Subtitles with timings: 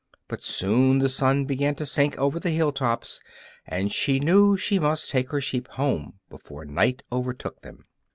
[0.27, 3.21] But soon the sun began to sink over the hill tops,
[3.67, 7.85] and she knew she must take her sheep home before night overtook them.